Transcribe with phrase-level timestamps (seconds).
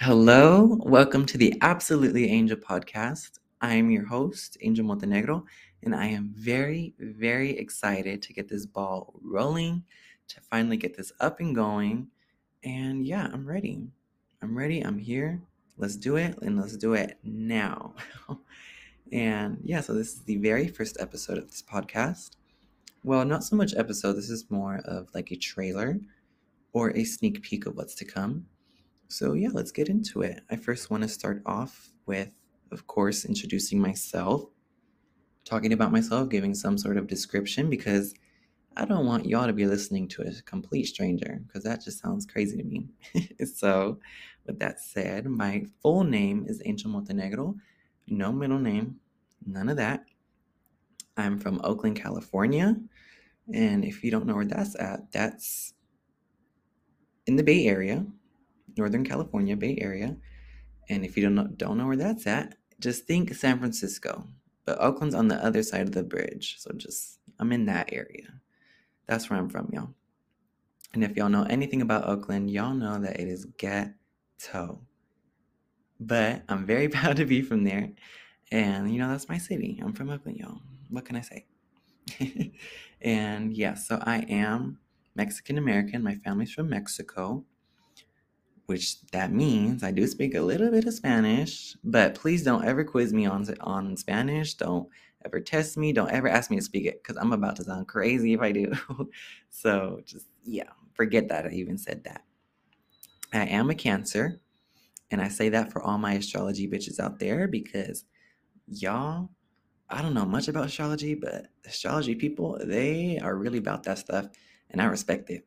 [0.00, 3.38] Hello, welcome to the Absolutely Angel podcast.
[3.62, 5.46] I am your host, Angel Montenegro,
[5.84, 9.82] and I am very, very excited to get this ball rolling,
[10.28, 12.08] to finally get this up and going.
[12.62, 13.88] And yeah, I'm ready.
[14.42, 14.82] I'm ready.
[14.82, 15.40] I'm here.
[15.78, 17.94] Let's do it, and let's do it now.
[19.12, 22.32] and yeah, so this is the very first episode of this podcast.
[23.02, 25.98] Well, not so much episode, this is more of like a trailer
[26.74, 28.44] or a sneak peek of what's to come.
[29.08, 30.40] So, yeah, let's get into it.
[30.50, 32.30] I first want to start off with,
[32.72, 34.46] of course, introducing myself,
[35.44, 38.14] talking about myself, giving some sort of description because
[38.76, 42.26] I don't want y'all to be listening to a complete stranger because that just sounds
[42.26, 42.88] crazy to me.
[43.54, 43.98] so,
[44.44, 47.54] with that said, my full name is Angel Montenegro,
[48.08, 48.96] no middle name,
[49.46, 50.04] none of that.
[51.16, 52.76] I'm from Oakland, California.
[53.54, 55.72] And if you don't know where that's at, that's
[57.26, 58.04] in the Bay Area,
[58.76, 60.16] Northern California, Bay Area.
[60.88, 64.26] And if you don't know, don't know where that's at, just think San Francisco.
[64.64, 66.56] But Oakland's on the other side of the bridge.
[66.58, 68.26] So just, I'm in that area.
[69.06, 69.94] That's where I'm from, y'all.
[70.92, 74.80] And if y'all know anything about Oakland, y'all know that it is ghetto.
[76.00, 77.90] But I'm very proud to be from there.
[78.52, 79.80] And, you know, that's my city.
[79.82, 80.60] I'm from Oakland, y'all.
[80.90, 81.46] What can I say?
[83.00, 84.78] and yeah, so I am
[85.16, 86.02] Mexican American.
[86.02, 87.44] My family's from Mexico
[88.66, 92.84] which that means I do speak a little bit of Spanish, but please don't ever
[92.84, 94.54] quiz me on on Spanish.
[94.54, 94.88] Don't
[95.24, 95.92] ever test me.
[95.92, 98.52] Don't ever ask me to speak it because I'm about to sound crazy if I
[98.52, 98.72] do.
[99.50, 102.24] so just yeah, forget that I even said that.
[103.32, 104.40] I am a Cancer,
[105.10, 108.04] and I say that for all my astrology bitches out there because
[108.66, 109.30] y'all,
[109.88, 114.26] I don't know much about astrology, but astrology people, they are really about that stuff,
[114.70, 115.46] and I respect it.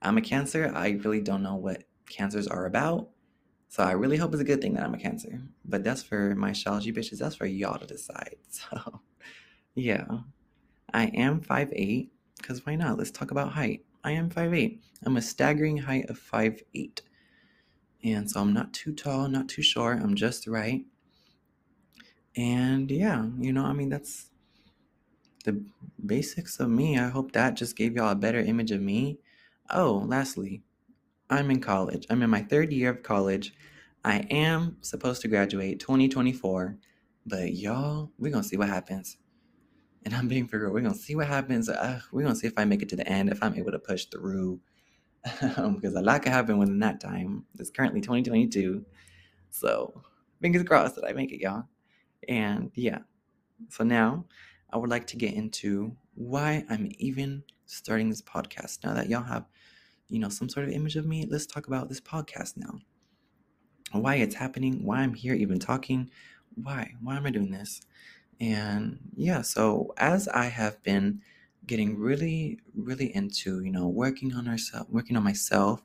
[0.00, 0.72] I'm a Cancer.
[0.74, 3.08] I really don't know what cancers are about.
[3.68, 5.40] So I really hope it's a good thing that I'm a cancer.
[5.64, 7.18] But that's for my astrology bitches.
[7.18, 8.36] That's for y'all to decide.
[8.50, 9.00] So
[9.74, 10.04] yeah.
[10.92, 12.98] I am 5'8, because why not?
[12.98, 13.84] Let's talk about height.
[14.04, 14.78] I am 5'8.
[15.04, 17.00] I'm a staggering height of 5'8.
[18.04, 20.00] And so I'm not too tall, not too short.
[20.02, 20.84] I'm just right.
[22.36, 24.30] And yeah, you know, I mean, that's
[25.44, 25.62] the
[26.04, 26.98] basics of me.
[26.98, 29.18] I hope that just gave y'all a better image of me.
[29.70, 30.62] Oh, lastly,
[31.32, 32.06] I'm in college.
[32.10, 33.54] I'm in my third year of college.
[34.04, 36.76] I am supposed to graduate 2024,
[37.24, 39.16] but y'all, we're gonna see what happens.
[40.04, 40.74] And I'm being for real.
[40.74, 41.70] We're gonna see what happens.
[42.12, 44.04] We're gonna see if I make it to the end, if I'm able to push
[44.04, 44.60] through,
[45.56, 47.46] um, because a lot can happen within that time.
[47.58, 48.84] It's currently 2022,
[49.48, 50.02] so
[50.42, 51.64] fingers crossed that I make it, y'all.
[52.28, 52.98] And yeah,
[53.70, 54.26] so now
[54.70, 58.84] I would like to get into why I'm even starting this podcast.
[58.84, 59.46] Now that y'all have
[60.08, 62.78] you know, some sort of image of me, let's talk about this podcast now.
[63.92, 66.10] Why it's happening, why I'm here even talking,
[66.54, 66.94] why?
[67.02, 67.82] Why am I doing this?
[68.40, 71.20] And yeah, so as I have been
[71.66, 75.82] getting really, really into, you know, working on ourselves, working on myself,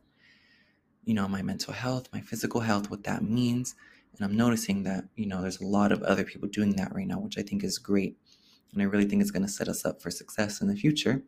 [1.06, 3.76] you know, my mental health, my physical health, what that means.
[4.16, 7.08] And I'm noticing that, you know, there's a lot of other people doing that right
[7.08, 8.18] now, which I think is great.
[8.74, 11.24] And I really think it's going to set us up for success in the future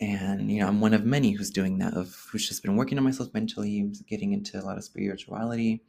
[0.00, 2.98] and you know i'm one of many who's doing that of who's just been working
[2.98, 5.82] on myself mentally getting into a lot of spirituality.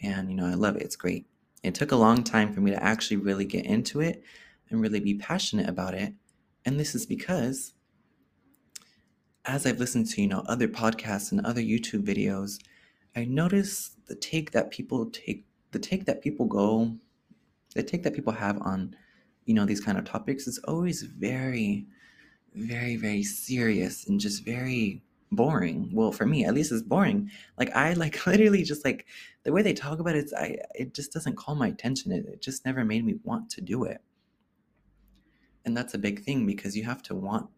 [0.00, 0.82] And you know i love it.
[0.82, 1.26] It's great.
[1.62, 4.22] It took a long time for me to actually really get into it
[4.70, 6.14] and really be passionate about it.
[6.64, 7.72] And this is because
[9.48, 12.58] as i've listened to you know other podcasts and other youtube videos
[13.16, 16.94] i notice the take that people take the take that people go
[17.74, 18.94] the take that people have on
[19.46, 21.86] you know these kind of topics is always very
[22.58, 25.90] very, very serious and just very boring.
[25.92, 27.30] Well, for me, at least it's boring.
[27.58, 29.06] Like I like literally just like
[29.44, 32.12] the way they talk about it, I it just doesn't call my attention.
[32.12, 34.00] It, it just never made me want to do it.
[35.64, 37.48] And that's a big thing because you have to want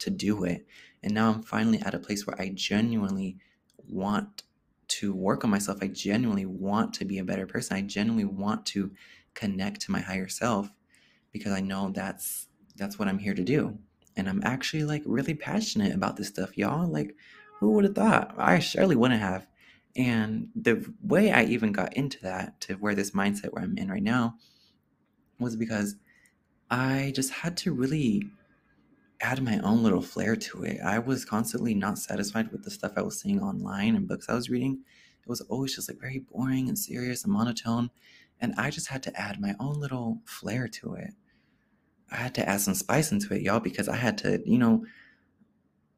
[0.00, 0.66] to do it.
[1.02, 3.36] And now I'm finally at a place where I genuinely
[3.86, 4.44] want
[4.88, 5.78] to work on myself.
[5.82, 7.76] I genuinely want to be a better person.
[7.76, 8.90] I genuinely want to
[9.34, 10.70] connect to my higher self
[11.30, 12.46] because I know that's
[12.76, 13.78] that's what I'm here to do
[14.18, 16.86] and I'm actually like really passionate about this stuff, y'all.
[16.86, 17.14] Like,
[17.60, 18.34] who would have thought?
[18.36, 19.46] I surely wouldn't have.
[19.96, 23.90] And the way I even got into that, to where this mindset where I'm in
[23.90, 24.34] right now,
[25.38, 25.96] was because
[26.70, 28.24] I just had to really
[29.20, 30.80] add my own little flair to it.
[30.84, 34.34] I was constantly not satisfied with the stuff I was seeing online and books I
[34.34, 34.80] was reading.
[35.22, 37.90] It was always just like very boring and serious and monotone.
[38.40, 41.14] And I just had to add my own little flair to it.
[42.10, 44.84] I had to add some spice into it, y'all, because I had to, you know,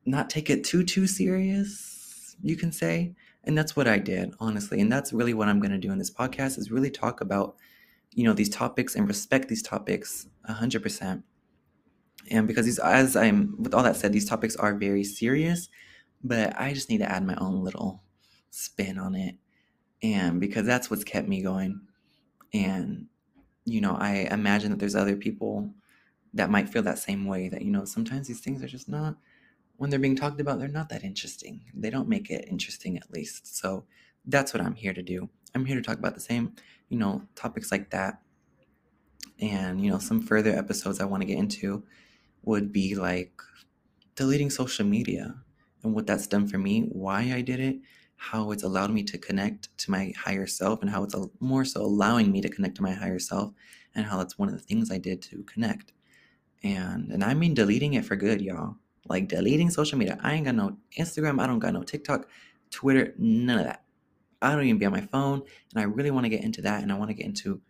[0.04, 3.14] not take it too too serious, you can say.
[3.44, 4.80] And that's what I did, honestly.
[4.80, 7.56] And that's really what I'm going to do in this podcast is really talk about,
[8.12, 11.22] you know, these topics and respect these topics 100%.
[12.30, 15.68] And because these, as I'm, with all that said, these topics are very serious,
[16.22, 18.02] but I just need to add my own little
[18.50, 19.36] spin on it.
[20.02, 21.80] And because that's what's kept me going.
[22.52, 23.06] And,
[23.64, 25.72] you know, I imagine that there's other people
[26.35, 29.17] that might feel that same way that, you know, sometimes these things are just not,
[29.77, 31.62] when they're being talked about, they're not that interesting.
[31.75, 33.56] They don't make it interesting, at least.
[33.56, 33.85] So
[34.27, 35.29] that's what I'm here to do.
[35.55, 36.55] I'm here to talk about the same,
[36.88, 38.21] you know, topics like that.
[39.41, 41.82] And, you know, some further episodes I want to get into
[42.43, 43.32] would be like
[44.15, 45.35] deleting social media
[45.82, 47.79] and what that's done for me, why I did it,
[48.17, 51.81] how it's allowed me to connect to my higher self, and how it's more so
[51.81, 53.55] allowing me to connect to my higher self,
[53.94, 55.94] and how that's one of the things I did to connect.
[56.62, 58.76] And and I mean deleting it for good, y'all.
[59.08, 60.18] Like deleting social media.
[60.22, 62.28] I ain't got no Instagram, I don't got no TikTok,
[62.70, 63.84] Twitter, none of that.
[64.42, 65.42] I don't even be on my phone,
[65.72, 67.60] and I really want to get into that, and I want to get into,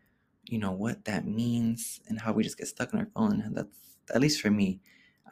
[0.44, 3.40] you know, what that means and how we just get stuck on our phone.
[3.40, 4.80] And that's at least for me.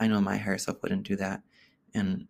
[0.01, 1.43] I know my higher self wouldn't do that.
[1.95, 2.27] And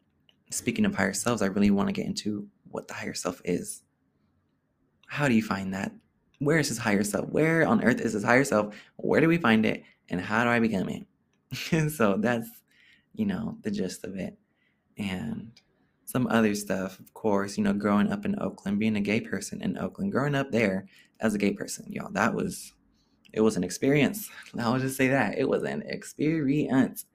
[0.50, 3.82] speaking of higher selves, I really want to get into what the higher self is.
[5.06, 5.92] How do you find that?
[6.38, 7.28] Where is his higher self?
[7.30, 8.74] Where on earth is his higher self?
[8.96, 9.82] Where do we find it?
[10.10, 11.06] And how do I become it?
[11.90, 12.48] so that's,
[13.14, 14.36] you know, the gist of it.
[14.96, 15.52] And
[16.04, 19.62] some other stuff, of course, you know, growing up in Oakland, being a gay person
[19.62, 20.86] in Oakland, growing up there
[21.20, 22.72] as a gay person, y'all, that was,
[23.32, 24.30] it was an experience.
[24.58, 25.38] I'll just say that.
[25.38, 27.06] It was an experience.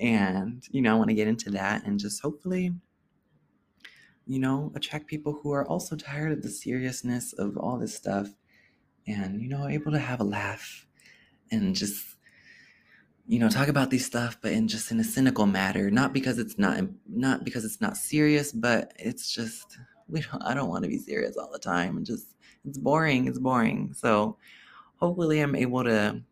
[0.00, 2.72] And, you know, I want to get into that and just hopefully,
[4.26, 8.28] you know, attract people who are also tired of the seriousness of all this stuff
[9.06, 10.86] and, you know, able to have a laugh
[11.50, 12.13] and just,
[13.26, 16.38] you know, talk about these stuff, but in just in a cynical matter, not because
[16.38, 16.78] it's not,
[17.08, 19.78] not because it's not serious, but it's just,
[20.08, 22.26] we don't, I don't want to be serious all the time and just,
[22.66, 23.26] it's boring.
[23.26, 23.92] It's boring.
[23.94, 24.36] So
[24.96, 26.22] hopefully I'm able to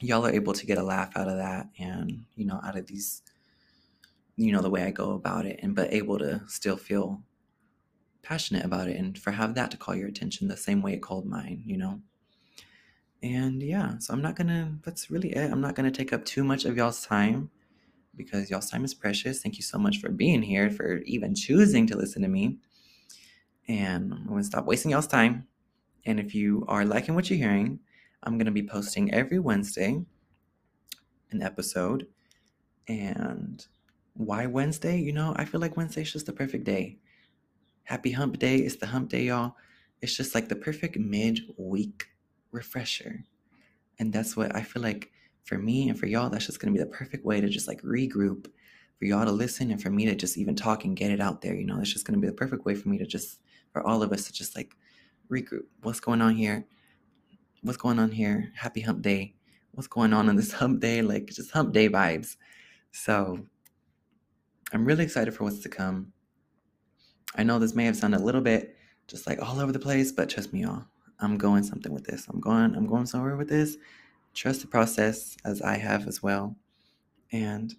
[0.00, 2.86] y'all are able to get a laugh out of that and you know out of
[2.86, 3.22] these
[4.36, 7.22] you know the way i go about it and but able to still feel
[8.22, 11.02] passionate about it and for have that to call your attention the same way it
[11.02, 12.00] called mine you know
[13.22, 16.42] and yeah so i'm not gonna that's really it i'm not gonna take up too
[16.42, 17.50] much of y'all's time
[18.16, 21.86] because y'all's time is precious thank you so much for being here for even choosing
[21.86, 22.56] to listen to me
[23.68, 25.46] and i'm gonna stop wasting y'all's time
[26.06, 27.78] and if you are liking what you're hearing
[28.22, 30.04] I'm to be posting every Wednesday
[31.30, 32.06] an episode.
[32.88, 33.64] And
[34.14, 34.98] why Wednesday?
[34.98, 36.98] You know, I feel like Wednesday's just the perfect day.
[37.84, 38.56] Happy hump day.
[38.56, 39.54] It's the hump day, y'all.
[40.02, 42.06] It's just like the perfect mid-week
[42.52, 43.24] refresher.
[43.98, 45.10] And that's what I feel like
[45.44, 47.82] for me and for y'all, that's just to be the perfect way to just like
[47.82, 48.46] regroup,
[48.98, 51.40] for y'all to listen and for me to just even talk and get it out
[51.40, 51.54] there.
[51.54, 53.40] You know, it's just to be the perfect way for me to just,
[53.72, 54.76] for all of us to just like
[55.30, 55.64] regroup.
[55.82, 56.66] What's going on here?
[57.62, 58.52] what's going on here?
[58.54, 59.34] Happy hump day.
[59.72, 61.02] What's going on on this hump day?
[61.02, 62.36] Like just hump day vibes.
[62.92, 63.40] So
[64.72, 66.12] I'm really excited for what's to come.
[67.36, 68.76] I know this may have sounded a little bit
[69.06, 70.84] just like all over the place, but trust me, y'all.
[71.20, 72.26] I'm going something with this.
[72.28, 73.76] I'm going, I'm going somewhere with this.
[74.34, 76.56] Trust the process as I have as well.
[77.32, 77.74] And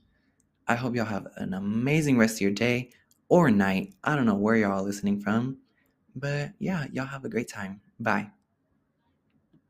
[0.68, 2.92] I hope y'all have an amazing rest of your day
[3.30, 3.94] or night.
[4.04, 5.58] I don't know where y'all listening from,
[6.16, 7.82] but yeah, y'all have a great time.
[8.00, 8.32] Bye.